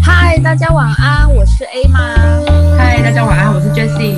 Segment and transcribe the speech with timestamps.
[0.00, 2.14] 嗨，大家晚安，我是 A 妈。
[2.78, 4.14] 嗨，大家晚安，我是 Jessie。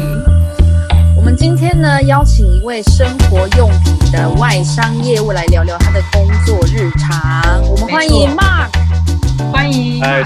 [1.17, 7.63] 我们今天呢，邀请一位生活用品的外商业务来聊聊他的工作日常。
[7.63, 8.69] 我们欢迎 Mark，
[9.51, 10.03] 欢迎。
[10.03, 10.23] 嗨，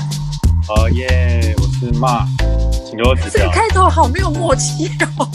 [0.66, 2.27] 好耶，我是 Mark，
[2.84, 3.30] 请多指教。
[3.30, 5.29] 这个开头好没有默契哦。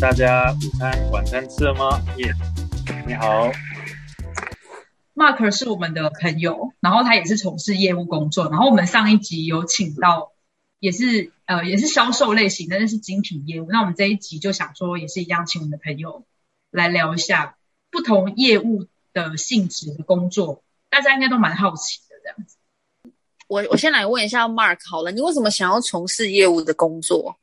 [0.00, 2.00] 大家午餐、晚餐吃了吗？
[2.18, 2.32] 耶，
[3.08, 3.50] 你好。
[5.14, 8.50] Mark 是我们的朋友，然后他也是从事业务工作。
[8.50, 10.32] 然后我们上一集有请到，
[10.78, 13.68] 也是呃也是销售类型的，但是精品业务。
[13.70, 16.26] 那我们这一集就想说，也是一样，请我们的朋友
[16.70, 17.56] 来聊一下
[17.90, 22.58] 不同业务的性质的工作，大家应该都蛮好奇的这样子。
[23.46, 27.38] 我我先来问一下 Mark 好了，你为什么想要从事业务的工作？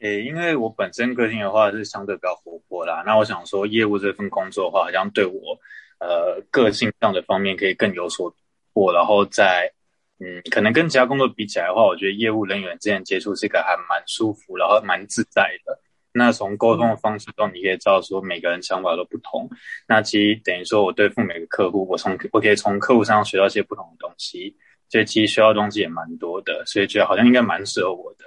[0.00, 5.58] 诶，因为我本身个性的话是相对比较活泼啦，那我想说业务这份工作的话，好像对我
[5.98, 8.36] 呃个性上的方面可以更有所突
[8.72, 9.70] 破，然后在
[10.18, 15.78] 嗯可能跟其他工作比起来的话，我觉得业务人员之间接触是一个还蛮舒服，然后蛮自在的。
[16.12, 19.48] 那从沟通的方式中，你可以知道说每个人想法都不同。
[19.86, 24.56] 那其实等于说我对付每个客户，我从我可以从客户身上学到一些不同的东西，
[24.88, 28.24] 所以其实学到东西也蛮多的，所以觉得好像应该蛮适合我的。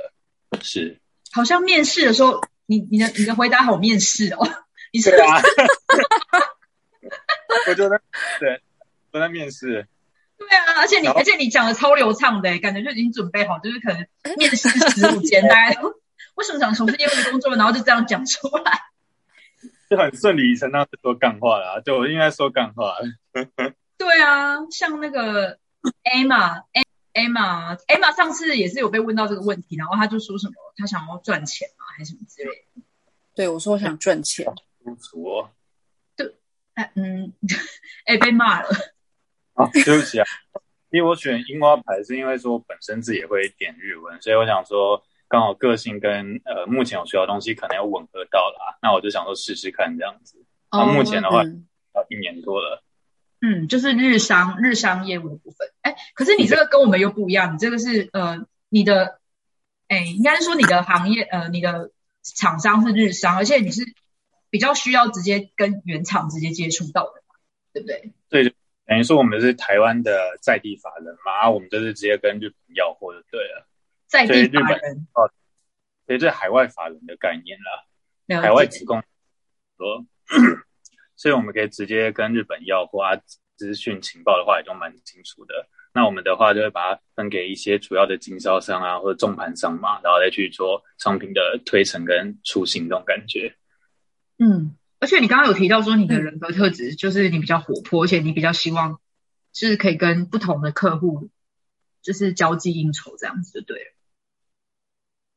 [0.62, 0.98] 是，
[1.34, 4.48] 好像面试的时候，你你的你的回答好面试哦，
[4.94, 5.42] 你是对啊，
[7.68, 8.00] 我觉得
[8.40, 8.62] 对，
[9.12, 9.88] 我在面试。
[10.38, 14.06] 对啊，而且你而且你讲的超流畅的，感觉就已经准备好，就是可能
[14.38, 15.90] 面试十五间， 大家都
[16.36, 18.82] 为什么想从事业务的工作，然后就这样讲出来。
[19.90, 22.96] 就很顺理成章的说干话啦，就我应该说干话。
[23.98, 25.58] 对啊，像那个
[26.04, 26.64] Emma
[27.14, 32.82] Emma 上次也是有被问到这个问题，然后他就说什么他想要赚钱嘛，还是什么之类的。
[33.36, 34.46] 对我说我想赚钱，
[34.84, 35.50] 不服哦。
[36.76, 37.32] 哎嗯，
[38.06, 38.70] 哎被骂了。
[39.54, 40.26] 啊， 对不起啊，
[40.90, 50.44] 因为我选樱花牌是因为说本身自己也会点日文，所以我想说刚好个性跟呃目前我学到的东西可能要吻合到啦，那我就想说试试看这样子。
[50.72, 52.84] 那目前的话，嗯要一年多了。
[53.46, 55.68] 嗯，就是日商日商业务的部分。
[55.82, 59.20] 哎，可是你这个跟我们又不一样，你这个是呃你的，
[59.90, 61.92] 哎，应该是说你的行业呃你的
[62.24, 63.84] 厂商是日商，而且你是
[64.50, 67.36] 比较需要直接跟原厂直接接触到的嘛，
[67.74, 68.14] 对不对？
[68.30, 68.56] 对，
[68.86, 73.68] 等于说我们是台湾的在地法人嘛，啊，我们就是直接跟日本要货就对了，
[74.08, 75.30] 在地法人哦
[76.06, 77.84] 所以这是海外法人的概念啦。
[78.28, 79.04] 了海外职工
[79.78, 80.06] 说，
[81.24, 83.16] 所以我们可以直接跟日本要货啊，
[83.56, 85.70] 资讯情报的话也都蛮清楚的。
[85.94, 93.56] 那我们的话就会把它分给一些主要的经销商啊，或者重盘商嘛，然后再去做商品的推陈跟出行这种感觉。
[94.38, 99.00] 嗯，而且你刚刚有提到说你的人格特质就是你比较活泼，而且你比较希望
[99.54, 101.30] 就是可以跟不同的客户
[102.02, 103.94] 就是交际应酬这样子，就对了。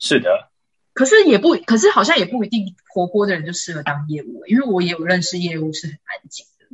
[0.00, 0.50] 是的，
[0.96, 6.64] 可是也不，可是好像也不一定活泼的人就适合当业务，因为我也有认识业务是很安静的。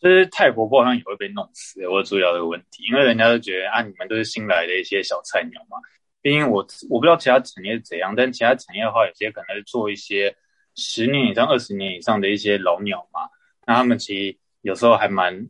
[0.00, 5.76] 就是太活泼好像也会被弄死，我有注意到这个问题，因为人家都觉得啊，你们都是新来的一些小菜鸟嘛。
[6.22, 10.34] 毕竟我我不知道其他产业是怎样，但其他产业的话，有些可能是做一些
[10.74, 13.28] 十年以上、二十年以上的一些老鸟嘛，
[13.66, 15.46] 那他们其实有时候还蛮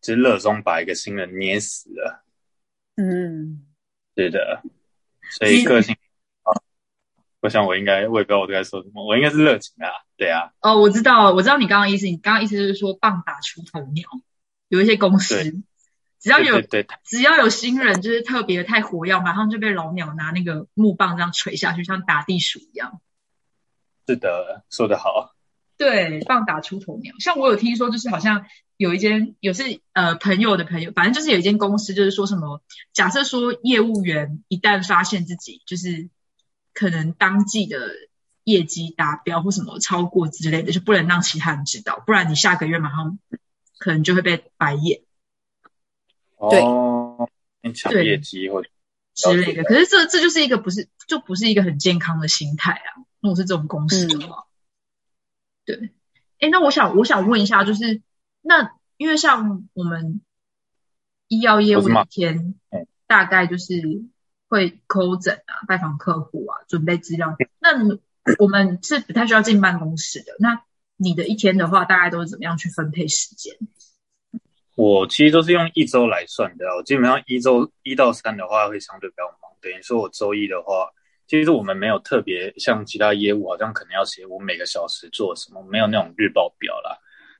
[0.00, 2.24] 就是热衷把一个新人捏死了，
[2.96, 3.66] 嗯，
[4.16, 4.62] 是的，
[5.38, 6.03] 所以个性啊，
[7.44, 14.08] 我想我应该我也不知道我在说什么，我应该是热情啊，对啊，哦，我知道，我知道你刚刚意思，你刚刚意思就是说棒打出头鸟，
[14.68, 15.62] 有一些公司。
[16.18, 16.62] 只要有
[17.04, 23.02] 只要有新人就是特别太活跃，马上就被老鸟拿那个木棒这样锤下去，像打地鼠一样。
[24.06, 25.34] 是的，说得好，
[25.76, 27.14] 对，棒打出头鸟。
[27.18, 28.46] 像我有听说，就是好像
[28.78, 32.62] 有一间，有是呃朋友的朋友，反正就是有一间公司，就是说什么，
[32.94, 36.08] 假设说业务员一旦发现自己就是
[36.74, 37.78] 可能当季的
[38.42, 43.18] 业绩达标或什么超过之类的，就不能让其他人知道，不然你下个月马上
[43.78, 45.00] 可能就会被白眼
[46.50, 47.30] 对哦，
[47.74, 48.68] 抢对业绩或者
[49.14, 49.62] 之类的。
[49.62, 53.06] 可是这这就是一个不是就不是一个很健康的心态啊。
[53.20, 54.44] 如果是这种公司的话，
[55.64, 55.90] 对。
[56.40, 58.02] 哎，那我想我想问一下，就是
[58.42, 60.20] 那因为像我们
[61.28, 64.04] 医药业务一天嗯大概就是
[64.54, 67.36] 会抠诊啊、拜访客户啊、准备资料。
[67.58, 67.98] 那
[68.38, 70.36] 我们是不太需要进办公室的。
[70.38, 70.62] 那
[70.96, 73.52] 你的一天的话，大概都是怎么样去分配时间？
[74.76, 80.88] 我其实都是用一周来算的，我基本上一周一到三的话会相对比较忙，等于说我周一的话，
[81.26, 86.96] 其实我们没有特别像其他业务，好像可能要写我每个小时做什么，没有那种日报表啦。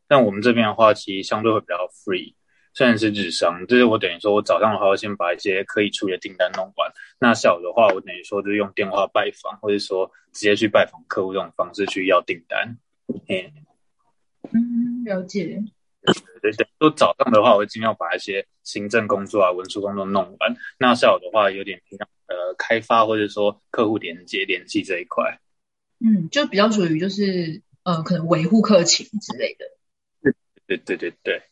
[0.06, 2.34] 但我们这边的话，其实相对会比较 free，
[2.74, 12.76] 虽然是日商，就是我等于说我早上的话，我先把一些可以处理的订单弄完，那下午的话，我等于说就是用电话拜访，或者说直接去拜访客户这种方式去要订单。
[13.28, 13.52] 嗯，
[14.52, 15.62] 嗯，了解。
[16.42, 20.56] 对对，都早上的话，我会尽量把一些行政工作啊、文书工作弄完。
[20.76, 25.38] 那下午的话，有点平常呃开发或者说客户连接联系这一块。
[26.00, 29.64] 嗯，就比较属于就是呃，可能维护客情之类的。
[30.20, 30.34] 对
[30.66, 31.42] 对对对对。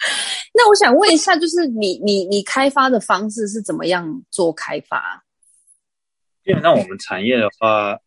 [0.54, 5.24] 那我想问一下，就是你你你开发的方式是怎么样做开发？
[6.44, 7.98] 基本上我们产业的话。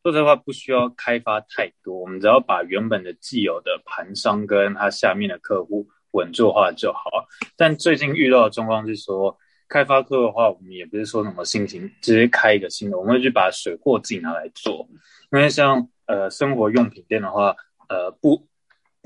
[0.00, 7.26] 说实话，不需要开发太多，我们只要把原本的既有的盘商跟他下面的客户稳住化就好。
[7.56, 9.36] 但最近遇到的状况是说，
[9.68, 14.88] 开发客的话，我们也不是说什么新型直接开一个新的，我们会去把水货自己拿来做。
[15.32, 17.54] 因为像呃生活用品店的话，
[17.90, 18.47] 呃不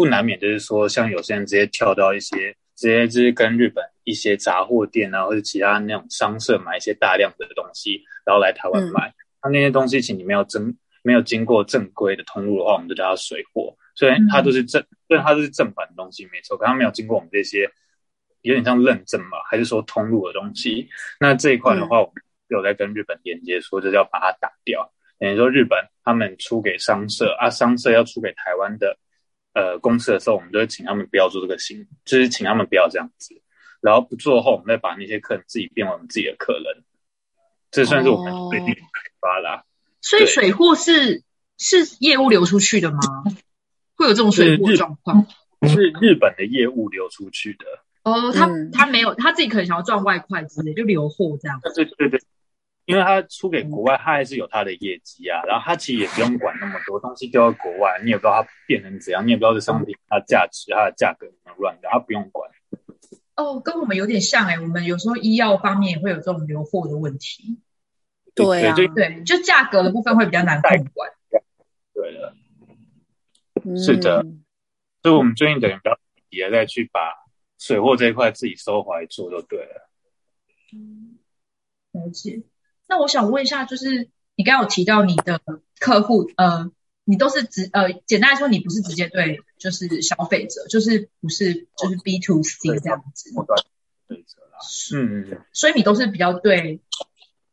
[0.03, 9.13] 不难免就是说，像有些人直接跳到一些直接就是跟日本一些杂货店啊或者其他那种商社买一些大量的东西，然后来台湾卖。
[9.41, 10.77] 他那些东西其实你没有真。
[11.05, 13.77] 没有经过正规的通路的话，我们就叫它水货。
[13.97, 17.69] 虽然它都是正，虽然它都是正版的东西，没错，可它没有经过我们这些
[18.43, 20.89] 有点像认证嘛，还是说通路的东西。
[21.19, 22.15] 那这一块的话，我们
[22.47, 24.93] 有在跟日本连接，说就是要把它打掉。
[25.19, 28.97] 等于说日本他们出给商社啊，商社要出给台湾的
[29.55, 33.41] 呃公司的时候，我们都会请他们不要做这个行，就是请他们不要这样子。
[33.81, 36.85] 然后不做后，我们再把那些客人自己变为我们自己的客人。
[37.71, 39.65] 这算是我们最近开发啦。
[40.01, 41.23] 所以水货是
[41.59, 42.99] 是业务流出去的吗？
[43.95, 45.27] 会有这种水货状况？
[45.69, 47.65] 是日本的业务流出去的。
[48.05, 51.61] 哦，他他没有，他自己可能想要赚外快之类，就留货这样。
[51.75, 52.21] 对对对，
[52.85, 55.43] 因为他出给国外，他还是有他的业绩啊。
[55.47, 62.51] 然后他其实也不用管那么多东西丢到国外，你也不知道它变成怎样，你也不知道这商品它的价值、它的价格怎么乱的，他不用管。
[63.37, 67.61] 哦，跟我们有点像哎，我们有时候医药方面也会有这种留货的问题。
[68.35, 71.11] 对啊，对，就价格的部分会比较难控管。
[71.95, 72.35] 对的，
[73.77, 74.25] 是的，
[75.03, 75.99] 所以我们最近等于比较
[76.31, 77.01] 也再去把
[77.59, 79.91] 水货这一块自己收回来做就对了。
[80.75, 81.19] 嗯，
[81.93, 82.43] 了解。
[82.93, 85.41] 那我想问一下，就是你刚刚有提到你的
[85.81, 86.71] 客户，呃，
[87.05, 93.31] 你都是直呃，简单来说，你不是直接对就是消费者，就是不是就是 B to C 这样子。
[94.07, 94.59] 对者啦，
[94.95, 96.81] 嗯，所以你都是比较对。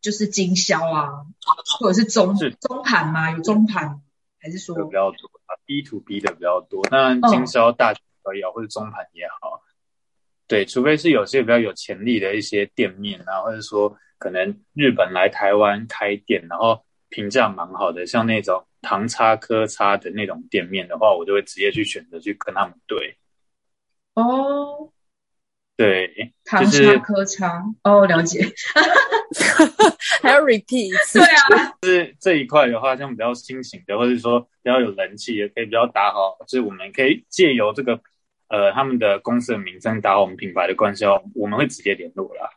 [0.02, 1.26] 就是经销啊，
[1.78, 3.32] 或者是中中盘吗？
[3.32, 4.02] 有中盘
[4.40, 7.94] 还是说比较多啊？B to B 的比较多，那经销大
[8.24, 9.62] 可以啊，或者中盘也好。
[10.48, 23.18] 对，除非是有些比较有潜力的一些店面啊，或者说可能日本来台湾开店，然后评价蛮好的，像那种唐叉科叉的那种店面的话，我就会直接去选择去跟他们对。
[24.14, 24.92] 哦。
[25.76, 28.46] 对，唐叉科叉哦，了解。
[30.22, 30.88] 还要 repeat？
[30.88, 37.98] 一次对啊， 是这一块的话，像比较新型的，或者说比较有人气，也可以比较打好，就是我们可以借由这个
[38.50, 42.50] 呃他们的公司的名称打好我们品牌的关系哦，我们会直接联络啦。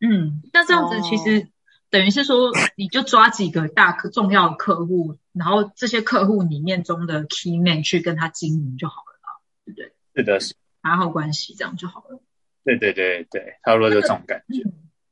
[0.00, 1.48] 嗯，那这样子其实
[1.90, 9.92] 等于是说，你就抓几个大客重要客户，然后这些客户里面中的 key man 去跟他经营就好了啦，对不对？
[10.14, 10.54] 是的，是。
[10.80, 12.20] 打好关系，这样就好了。
[12.64, 14.62] 对对对对，差不多就这种感觉。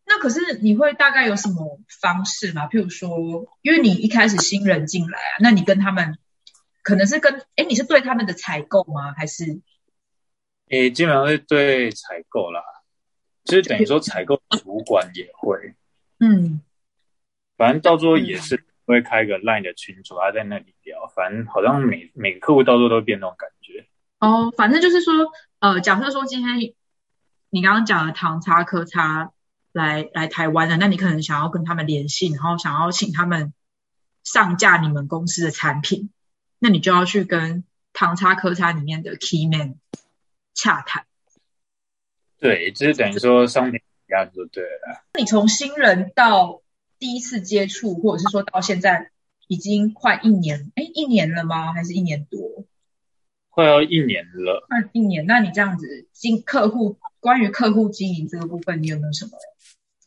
[0.07, 2.69] 那可是你会大概有什么方式吗？
[2.69, 6.17] 譬如说，因为你一开始新人进来啊，那你跟他们
[6.83, 9.13] 可能是跟哎，你是对他们的采购吗？
[9.17, 9.61] 还是？
[10.69, 12.63] 诶，基本上是对采购啦。
[13.47, 15.75] 其实等于说采购主管也会。
[16.19, 16.61] 嗯。
[17.57, 21.11] 反正到时候也是会开个 line 的群组，他在那里聊。
[21.15, 23.87] 反正好像每每个客户到时候都变那种感觉。
[24.19, 25.15] 哦，反正就是说，
[25.61, 26.75] 呃，假设说今天
[27.49, 29.33] 你刚刚讲的唐叉科叉
[29.73, 33.55] 来来台湾了，那你可能想要跟他们联系，然后想要请他们
[34.23, 36.11] 上架你们公司的产品，
[36.59, 39.77] 那你就要去跟唐叉科叉里面的 key man
[40.53, 41.07] 洽谈。
[42.39, 45.05] 对，就是等于说商品一样就对了。
[45.19, 46.63] 你从新人到
[46.99, 49.11] 第一次接触，或者是说到现在
[49.49, 51.73] 已经快一年，哎，一年了吗？
[51.73, 52.65] 还是一年多？
[53.49, 55.25] 快要一年了，快一年。
[55.27, 59.33] 那你这样子经客户，关于客户经营这个部分，你有没有什么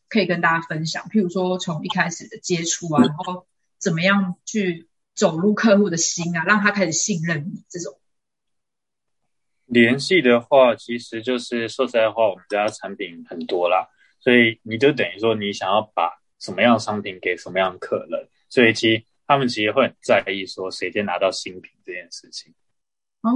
[0.08, 1.08] 可以跟大家分享？
[1.10, 3.48] 譬如说从一开始的接触啊，然后
[3.80, 7.99] 怎么样去走入客户的心啊，让他开始信任你这种。
[9.70, 13.88] 联系的话，其实就是说实在话，我们家产品很多啦，
[14.20, 22.54] 所以你就等于说你想要把什么样的商品给什么样的客人，所以其实他们其实会很在意说谁先拿到新品这件事情。
[23.22, 23.30] 哦，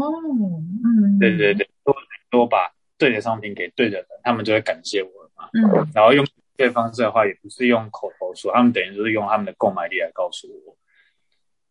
[0.83, 1.95] 嗯，对对对，多
[2.29, 5.49] 多把对的商品给对的人，他们就会感谢我嘛。
[5.53, 6.25] 嗯，然后用
[6.57, 10.77] 这方式的话，也不是用口头说，他们等于就是用他们的购买力来告诉我。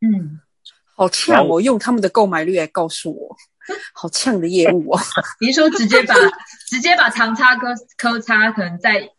[0.01, 0.41] 嗯，
[0.95, 1.61] 好呛哦！
[1.61, 3.37] 用他们的购买力来告诉我，
[3.95, 5.01] 好呛的业务哦。
[5.41, 6.15] 你是说直接把
[6.69, 9.11] 直接把长差科科差可能在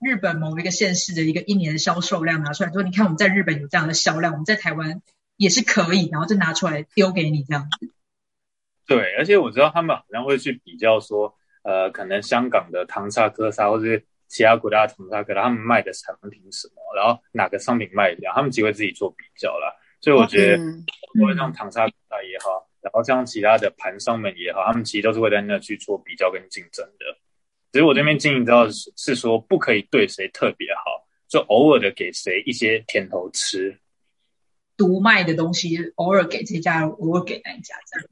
[0.00, 5.00] 日本某一个县市的一个一年的销售量拿出来，说你看我们在日本有这样的销量，我们在台湾
[5.36, 7.92] 也是可以，然后就拿出来丢给你这样子。
[8.86, 19.74] 对，而且我知道他们好像会去比较说，呃，可能香港的唐差科差，或者是其他国家的唐差科差，他们卖的产品什么，然后哪个商品卖的，他们只会自己做比较啦。
[20.00, 20.62] 所以我觉得，
[21.18, 27.18] 无论像唐差科差也好，然后像其他的盘商们也好，他们其实都是会在那去做比较跟竞争的。
[27.72, 33.76] 只是我这边经营到是是说，不可以对谁特别好，就偶尔的给谁一些甜头吃。
[34.76, 38.06] 独卖的东西，偶尔给这家，偶尔给那一家，这样。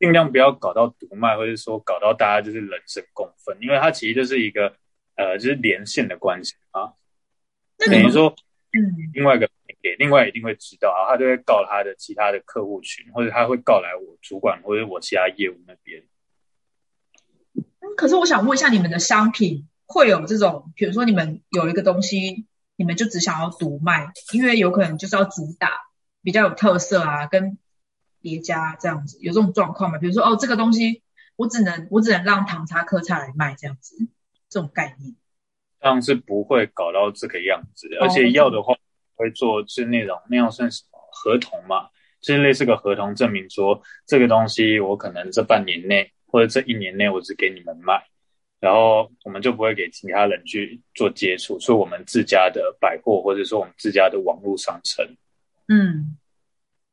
[0.00, 4.74] 尽量不要搞到独卖，或者说搞到大家就是人神共愤，因为它其实就是一个
[5.14, 6.92] 呃，就是连线的关系啊。
[7.78, 8.34] 等于说，
[8.72, 8.80] 嗯，
[9.14, 9.48] 另外一个
[9.82, 16.02] 给另外一定会知道啊，他就会告他的其他的客户群，或者他会告来我主管或者我其他业务那边。
[17.54, 22.46] 嗯，可是我想问一下，你们的商品会有这种，比如说你们有一个东西，
[22.76, 25.70] 你们就只想要独卖，因为有可能就是要主打
[26.22, 27.58] 比较有特色啊，跟
[28.20, 29.98] 叠加这样子，有这种状况吗？
[29.98, 31.02] 比如说哦，这个东西
[31.36, 33.96] 我只能我只能让唐茶客茶来卖这样子，
[34.50, 35.16] 这种概念。
[35.80, 38.74] 这样是不会搞到这个样子，而且要的话
[39.20, 41.88] 会做是那种那样算什么合同嘛，
[42.20, 48.02] 就是类似个合同证明说这个东西我可能这半年内或者这一年内我只给你们卖，
[48.58, 55.04] 然后我们就不会给其他人去做接触，所以我们自家的百货或者说我们自家的网络商城，
[55.68, 56.16] 嗯，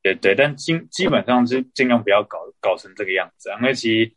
[0.03, 4.12] 对对，但基基本上是尽量不要搞搞成这个样子啊，因为其实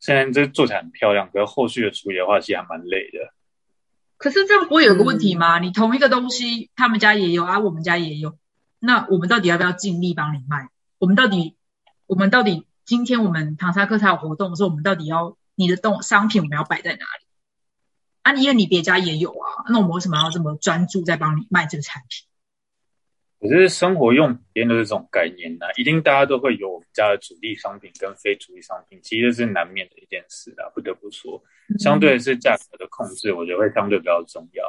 [0.00, 3.32] 现在这做起来很漂亮，可是后续的处理的话其实还蛮累的。
[4.18, 5.58] 可是这样不会有个问题吗？
[5.58, 8.38] 你同一个东西，他们家也有啊，我们家也有，
[8.78, 10.70] 那我们到底要不要尽力帮你卖？
[10.98, 11.56] 我们到底，
[12.06, 17.26] 我们到底今天我们唐沙客才有活动的时候，我们到底要你的动商品我们要摆在哪里？
[18.22, 22.26] 啊，因为你别家也有啊，那我们为什么要这么专注在帮你卖这个产品？
[23.48, 31.42] 可是生活用品店都是这种概念呐、一定大家都会有我们家的主力商品跟非主力商品，其实这是难免的一件事啊，不得不说。
[31.78, 34.64] 相对是价格的控制，我觉得会相对比较重要。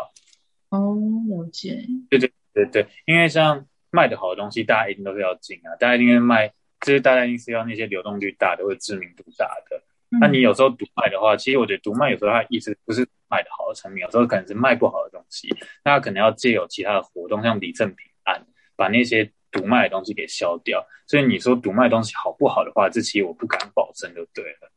[0.69, 0.97] 哦，
[1.29, 1.77] 了解。
[2.09, 6.47] 对对对对，因为像卖的好的东西，大家一定都是要进啊，大家一定是卖，
[6.81, 9.81] 就是大家一定是要那些流动率大的或者知名度大的。
[10.21, 15.53] 那你有时候独卖的话，其实我觉得独卖有时候它意思不是卖的好的产品，有时候可能是卖不好的东西，
[15.83, 18.16] 那可能要借有其他的活动，像礼赠品案，
[18.77, 20.87] 把那些独卖的东西给消掉。
[21.07, 24.71] 所以你说独卖的东西好不好的话，这其实我不敢保证，就对了。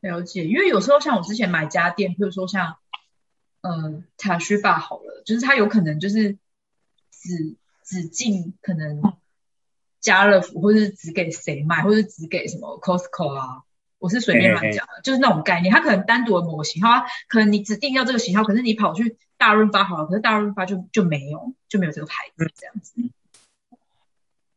[0.00, 2.76] 了解，因为有时候像我之前买家电，譬如说像，
[3.62, 6.36] 呃，塔须发好了，就是它有可能就是
[7.10, 9.14] 只只进可能
[10.00, 13.62] 家乐福，或者是只给谁卖，或者是只给什么 Costco 啊，
[13.98, 15.72] 我是随便乱讲的，就是那种概念。
[15.72, 22.92] 它可能单独的某个型它，可能你指定要这个型号，可是你跑去大润发好了，可是大润发就就没有就没有这个牌子这样子。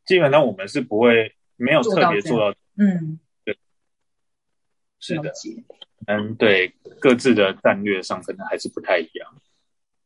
[0.07, 3.55] 基本上我们是不会没有特别做到，嗯，对
[4.99, 5.31] 是的。
[6.07, 9.41] 嗯，对，各自的战略上可能还是不太一样。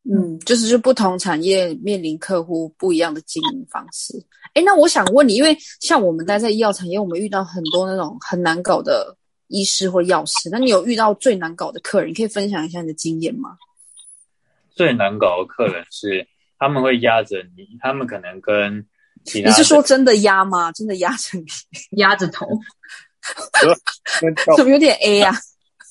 [0.03, 4.13] 嗯，就是就不同产业面临客户不一样的经营方式。
[4.53, 9.15] 哎，那我想问你，因为像我们待在医药产业，我们遇到很多那种很难搞的
[9.47, 13.55] 医师或药师，那你有遇到最难搞的客人，你可以分享一下你的经验吗？
[14.71, 16.27] 最难搞的客人是
[16.57, 18.83] 他们会压着你，他们可能跟
[19.33, 20.71] 你是说真的压吗？
[20.71, 21.45] 真的压着你？
[21.97, 22.47] 压着头，
[24.57, 25.33] 怎么有点 A 啊？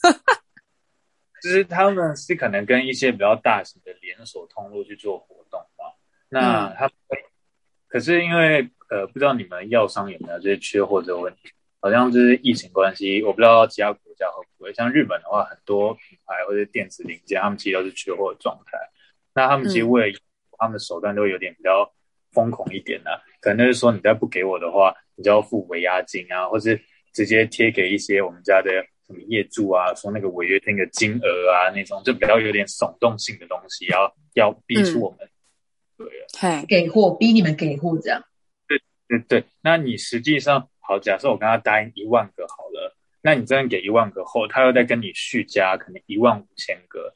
[1.43, 5.87] 就是他们是可能跟一些比较大型的连锁通路去做活动嘛，
[6.29, 7.25] 那他们会，
[7.89, 18.79] 可是因为呃不知道你们药商有没有这些缺货这个问题，好像就是疫情关系，我不知道其他国家会不会，像日本的话，很多品牌或者电子零件，他们其实都是缺货的状态，
[19.33, 20.19] 那他们其实为了
[20.59, 21.91] 他们的手段都有点比较
[22.33, 23.11] 疯狂一点呢、
[23.41, 26.81] 可能就是说你再不给我的话，你就要付违押金啊，或是
[27.13, 28.71] 直接贴给一些我们家的
[29.07, 35.29] 什么业主啊，说那个违约金的金额啊那种，就比较有点耸动性的东西，要要逼出我们。
[35.97, 38.23] 对了，嘿，给货，逼你们给货这样。
[39.09, 47.15] 对对，那你实际上好，假设我跟他答应一万个好了，那你真的给一万个后，他又再跟你续加可能一万五千个。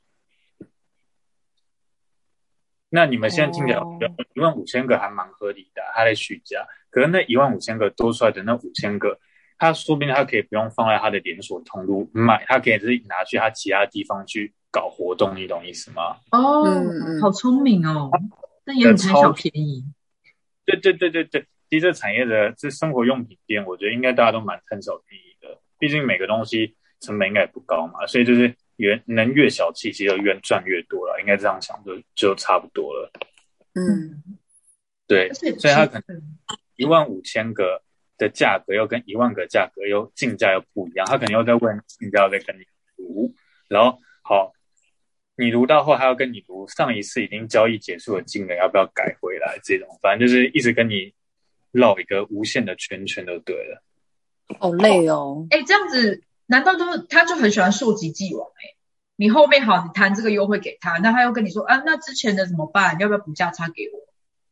[2.94, 3.98] 那你们现在听起来哦
[4.34, 9.18] 一万五千个还蛮合理的，他在续加，可是那一万五千个多出来的那五千个，
[9.58, 16.18] 他说不定他可以不用放在他的连锁通路卖，他可以自己拿去他其他地方去搞活动，你懂意思吗？
[16.30, 16.64] 哦，
[17.20, 18.12] 好聪明哦，
[18.64, 19.84] 那也很贪小便宜。
[20.64, 33.10] 对对对对对，其实这产业的这生活用品店，我觉得应该大家都蛮贪小便宜的，毕竟每个东西成本应该也不高嘛，所以就是越能越小气，其实就越赚越多了，应该这样想就就差不多了。
[33.74, 34.22] 嗯，
[35.06, 36.22] 对，所以他可能能
[36.76, 37.82] 一万五千个
[38.16, 42.62] 的价格又跟一万个价格又进价又不一样，他可能又在问进价，又在跟你
[42.96, 43.34] 读，
[43.68, 44.52] 然后好，
[45.36, 49.58] 你读到后，还要跟你读上一次已经交易结束的金额要不要改回来？
[49.62, 51.12] 这种反正就是一直跟你
[51.72, 53.82] 绕一个无限的圈圈就对了。
[54.60, 55.46] 好累哦。
[55.50, 56.22] 哎，这样子
[56.54, 58.46] 难道都他就很喜欢溯及既往？
[58.46, 58.76] 哎，
[59.16, 62.96] 你后面好，你谈这个优惠给他，那他又跟你说啊，那之前的怎么办？
[63.00, 63.98] 要不要补价差给我？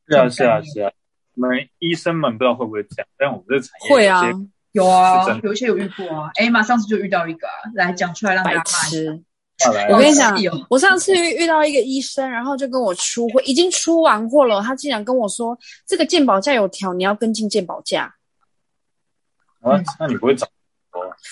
[0.09, 0.91] 是啊，是啊，是啊。
[1.37, 4.33] 我们医生们不知道会不会这样，但我们这个产业会啊
[4.73, 6.29] 有啊有一些有遇过啊。
[6.35, 9.89] 哎妈，上次就遇到一个啊，来讲出来让大白家骂一下。
[9.91, 10.37] 我跟你讲
[10.69, 15.57] 我上次遇遇到一个医生，然后就跟我出货，已经出完货了，他竟然跟我说
[15.87, 18.13] 这个鉴保价有调，你要跟进鉴保价。
[19.61, 20.49] 啊，那你不会涨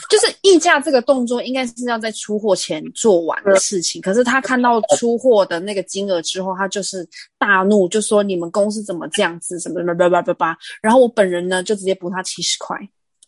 [0.09, 4.01] 就是议价这个动作，应该是要在出货前做完的事情。
[4.01, 7.09] 可是他看到出货的那个金额之后，他就是
[7.39, 10.59] 大怒，就说你们公司怎么这样子，什么什么叭叭叭叭。
[10.83, 12.79] 然后我本人呢，就直接补他七十块。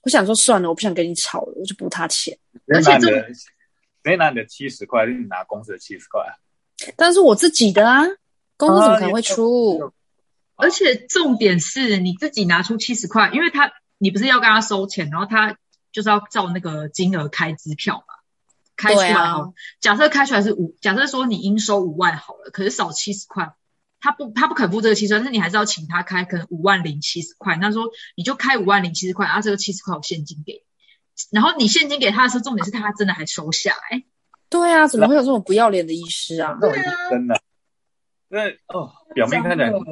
[0.03, 2.37] 我想说算了，我不想跟你吵了，我就补他钱。
[2.67, 6.35] 而且的，直接拿你的七十块，还是你拿公司的七十块啊？
[6.97, 8.03] 但是我自己的啊，
[8.57, 9.93] 公司怎么可能会出？
[10.57, 15.57] 而且重点是你自己拿出七十块，因为他你不是要跟他收钱，然后他
[15.93, 18.15] 就是要照那个金额开支票嘛，
[18.77, 19.37] 开出来对啊，
[19.81, 23.55] 假设开出来是五，假设说你应收五万好了，可是少七十块，
[24.01, 27.85] 他不他不肯付这个七十块，但是你还是要请他开可能五万零七十块，那说
[28.17, 30.61] 你就开五万零七十块，啊这个七十块我现金给你，
[31.31, 34.03] 然后你现金给他的时候，重点是他真的还收下来，
[34.49, 36.57] 对啊，怎么会有这种不要脸的医师啊？
[36.61, 37.41] 那我是真的，
[38.29, 39.85] 那哦，表面看起来真的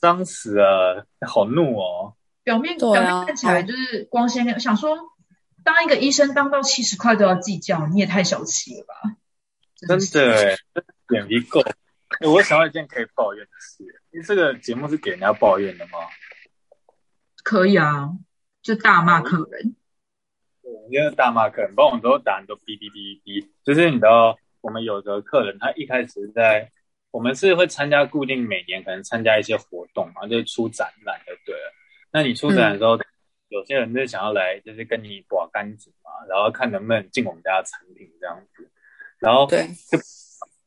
[0.00, 2.15] 脏死了，好怒哦。
[2.46, 4.96] 表面、啊表面看起来就是光鲜亮，想说
[5.64, 8.94] 当一个医生当到七十块都要计较，你也太小气了吧？
[9.88, 11.60] 真的欸，真的脸皮够。
[12.20, 13.82] 哎我想到一件可以抱怨的事，
[14.12, 15.98] 因为这个节目是给人家抱怨的吗？
[17.42, 18.10] 可以啊，
[18.62, 19.74] 就大骂客人。
[20.62, 26.70] 我今天大骂客人，不然我们都打很多哔哔哔哔，就是你知道，我们有的客人，他一开始在，
[27.10, 31.72] 我们是会参加固定每年可能参加一些活动嘛，就是出展览就对了。
[32.16, 32.98] 那你出展的时候，
[33.48, 38.70] 有些人就想要来，就是跟你刮干净嘛，然后看能不能进我们家的产品这样子，
[39.18, 39.98] 然后对，就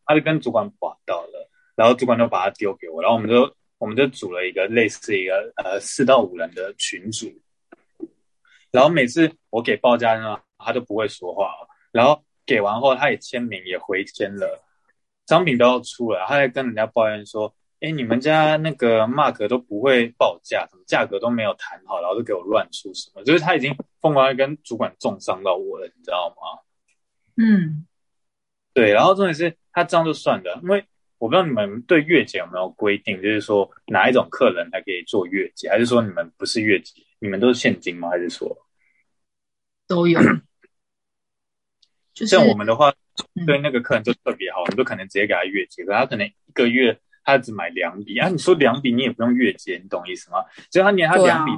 [0.06, 7.26] 他就跟主管刮到了，然后主管就把他丢给我，然后我们就我们就组了一个类似一个呃四到五人的群组，
[8.70, 14.64] 然后每次我给报价呢，他都不会说话哦，然后给完后他也签名也回签了，
[15.26, 26.60] 商品都要出了，他还跟人家抱怨说，哎，你们家那个 Mark 都不会报价，什么价格都没有谈好，然后就给我乱出什么，就是他已经疯狂的跟主管重伤到我了，你知道吗？
[27.38, 27.86] 嗯，
[28.74, 30.84] 对，然后重点是他这样就算了，因为
[31.20, 38.10] 我不知道你们对月结有没有规定，就是说哪一种客人才可以做月结，还是说你们不是月结，你们都是现金吗？
[38.10, 38.58] 还是说
[39.88, 40.20] 都有。
[42.14, 42.94] 就是像我们的话，
[43.36, 50.38] 嗯对那个客人就特别好，我们都可能直接给他月结，可他可能一个月他只买两笔啊，你说两笔你也不用月结，你懂意思吗？
[50.72, 51.52] 所以他连他两笔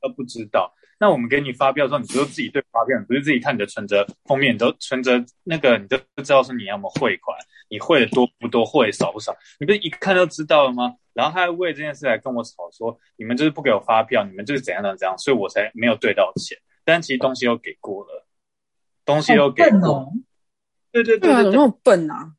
[0.00, 0.74] 都不知道。
[0.98, 7.36] 那我们给你发票的时候，你就自己对发票，你不是自己看你的存折封面，你都存折那个，你就知道说你要么汇款，
[7.68, 10.94] 你汇的多不多，汇的少不少，你不是一看就知道了吗？
[11.12, 16.56] 然后他还为这件事来跟我吵说，你们就是不给我发票，你们就是怎样怎样怎样，所以我才没有对到钱。
[16.84, 18.24] 但其实东西又给过了，
[19.04, 20.12] 东西都好给过，笨哦，
[20.92, 21.50] 对对对对啊，对对。
[21.50, 22.32] 怎么那么笨啊？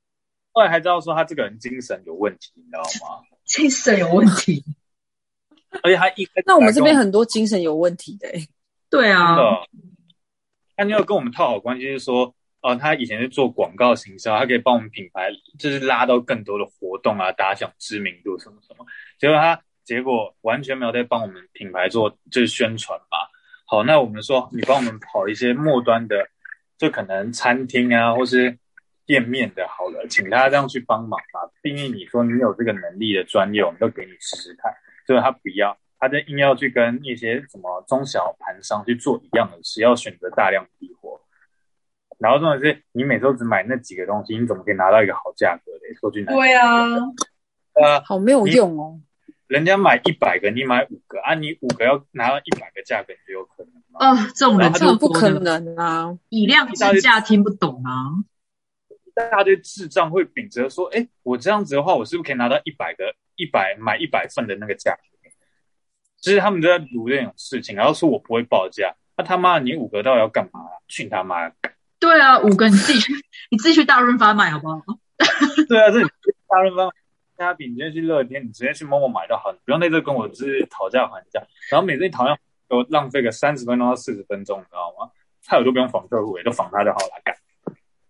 [0.53, 3.25] 后来还知道说他这个人精神有问题，你知道吗？
[3.43, 4.63] 精神有问题。
[5.81, 8.47] 而且他一开始那我们这边很多精神有问题的、欸，
[8.91, 9.67] 对啊真，的，
[10.77, 18.85] 他没有跟我们套好关系，是说，哦，他以前是做广告行销，他可以帮我们品牌就是拉到更多的活动啊，打响知名度什么什么。
[19.17, 23.31] 结果他结果完全没有在帮我们品牌做就是宣传吧。
[23.65, 26.29] 好，那我们说你帮我们跑一些末端的，
[26.77, 28.59] 就可能餐厅啊，或是
[29.05, 31.41] 店面的，好了，请他这样去帮忙嘛。
[31.61, 34.73] 毕竟你说你有这个能力的专业，我们都给你试试看。
[35.05, 41.19] 结果他不要，他就硬要去跟一些什么中小盘商去做一样的事，要选择大量批货。
[42.19, 45.93] 然后重点是你每周只买那几个东西，你怎么可以拿到一个好价格嘞？
[45.99, 46.85] 说句难听，对啊，
[47.73, 49.01] 呃，好没有用哦。
[49.47, 53.99] 人家买一百个，你买五个啊，你五个要拿到一百个价格，你就有可能吗？
[53.99, 56.17] 哦，这种人这种不可能啊！
[56.29, 58.23] 以量制价听不懂啊。
[59.13, 65.03] 大家对智障会秉着说，哎，我这样子的话，我是不是可以拿到一百个一百买一百份的那个价格？
[66.21, 71.51] 就是他们都在赌这种事情，然后说我不会报价，那、他妈你五个到底要干嘛、去你他妈！
[71.99, 73.13] 对啊，五个你自己去，
[73.51, 74.81] 你自己去大润发买好不好？
[75.67, 76.07] 对啊，这你
[76.47, 76.89] 大润发、
[77.37, 81.43] 虾饼，你直接去乐天，你直接去某某买就好，你不用在这跟我就是讨价还价。
[81.69, 82.37] 然后每次你讨价
[82.69, 85.11] 都浪费个三十分钟到四十分钟，你知道吗？
[85.45, 87.35] 还有都不用访客户，也都访他就好了，干。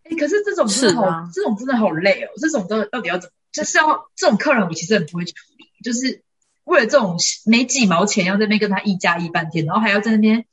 [0.04, 2.30] 哎，可是这种真的好，啊这种真的好累哦。
[2.38, 3.34] 这种都到底要怎么？
[3.52, 6.24] 就是要这种客人，我其实很不会处理，就是
[6.64, 10.46] 为了这种没几毛钱，要在那边跟他一加一半天，然后还要在那边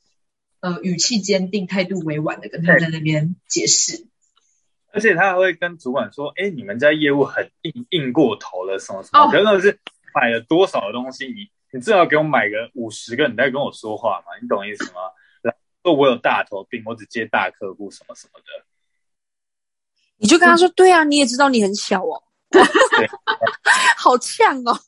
[0.59, 4.05] 呃语气坚定、态度委婉的跟他在那边解释。
[4.93, 9.23] 而且他还会跟主管说：“哎，你们家业务很硬硬过头了，什么什么。
[9.23, 9.79] 哦可是那是
[10.13, 14.99] 买了多少的东西，你你至少给我买个五十个，你再跟我说话嘛，你懂意思吗？
[15.41, 18.65] 然后说我有大头病，我只接大客户什么什么的。
[20.21, 22.61] 你就跟他说，对啊，你也知道你很小哦，对，
[23.97, 24.79] 好呛哦。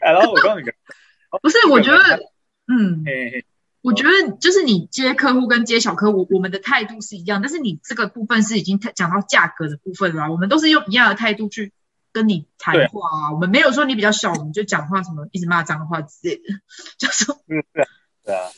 [0.00, 0.72] 哎，然后我告诉你个，
[1.40, 2.20] 不是，我觉得，
[2.66, 3.46] 嗯，嘿嘿，
[3.80, 11.72] 我觉得就是你接客户跟接小客户，我们的态度是一样，但是你这个部分是已经讲到价格的部分了啊，我们都是用一样的态度去
[12.12, 16.42] 跟你谈话啊，我们没有说你比较小，我们就讲话什么一直骂脏话之类的，
[16.98, 18.50] 就说嗯，对啊，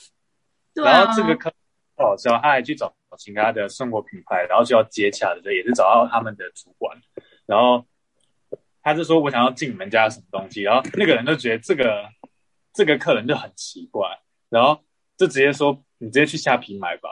[0.74, 0.92] 对啊。
[0.98, 1.52] 然后这个客
[1.94, 6.96] 不好笑，他还去找其他的生活品牌，然后就要接洽的，也是找到他们的主管，
[7.44, 7.84] 然后
[8.82, 12.08] 他就说我想要进你们家什么东西，然后那个人就觉得这个
[12.72, 14.08] 这个客人就很奇怪，
[14.48, 14.82] 然后
[15.18, 17.10] 就直接说你直接去虾皮买吧，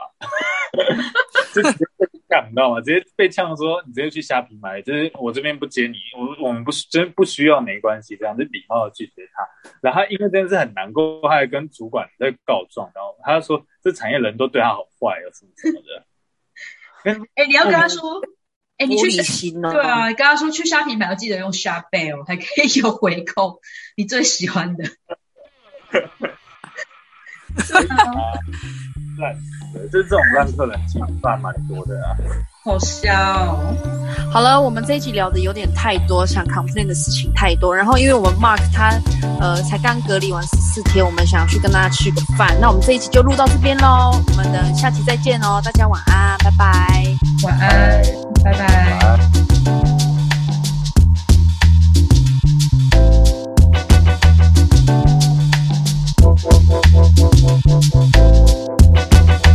[1.53, 2.81] 就直接被呛，你知道吗？
[2.81, 9.47] 直接被呛说你直接去虾皮买，就是我这边不接你，我我们不真不需要没关系，这样就礼貌的拒绝他。
[9.81, 16.05] 然后他因为真的是很难过，他还跟主管在告状，然后他就说这产业人都对他好坏哦，什么什么的。
[17.03, 18.21] 跟哎、你要跟他说，
[18.77, 19.71] 哎、你去虾心哦。
[19.71, 23.61] 对啊，你跟他说去虾皮买要记得用虾贝哦，还可以有回扣，
[23.95, 24.83] 你最喜欢的。
[27.49, 28.33] 对啊，
[29.19, 32.15] 烂死了，就是这种烂客人其实蛮蛮多的啊。
[32.65, 33.73] 好笑哦。
[34.31, 37.75] 好了，我们这一集聊的有点太多，想 complain 的事情太多。
[37.75, 38.91] 然后因为我们 Mark 他
[39.39, 42.55] 呃才刚隔离完十四天，我们想要去跟大家吃个饭。
[42.59, 47.05] 那我们这一集就录到这边喽，我们的下期再见哦，大家晚安，拜拜。
[47.43, 48.03] 晚安。